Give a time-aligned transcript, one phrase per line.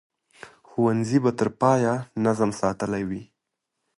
[0.69, 1.93] ښوونځي به تر پایه
[2.25, 3.23] نظم ساتلی وي.